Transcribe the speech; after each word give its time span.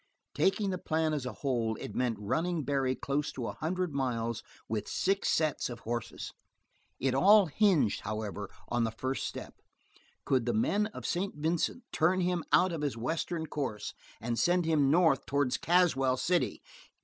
Taking 0.33 0.71
the 0.71 0.79
plan 0.79 1.13
as 1.13 1.27
a 1.27 1.31
whole 1.45 1.75
it 1.79 1.93
meant 1.93 2.17
running 2.19 2.63
Barry 2.63 2.95
close 2.95 3.31
to 3.33 3.45
a 3.45 3.51
hundred 3.53 3.93
miles 3.93 4.41
with 4.67 4.87
six 4.87 5.29
sets 5.29 5.69
of 5.69 5.81
horses. 5.81 6.33
It 6.99 7.13
all 7.13 7.45
hinged, 7.45 7.99
however, 8.01 8.49
on 8.67 8.83
the 8.83 8.89
first 8.89 9.27
step: 9.27 9.53
Could 10.25 10.47
the 10.47 10.55
men 10.55 10.87
of 10.87 11.05
St. 11.05 11.35
Vincent 11.35 11.83
turn 11.91 12.21
him 12.21 12.43
out 12.51 12.71
of 12.71 12.81
his 12.81 12.97
western 12.97 13.45
course 13.45 13.93
and 14.19 14.39
send 14.39 14.65
him 14.65 14.89
north 14.89 15.27
towards 15.27 15.57
Caswell 15.57 16.17
City? 16.17 16.63